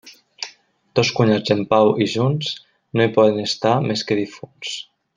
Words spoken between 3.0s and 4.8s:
hi poden estar més que difunts.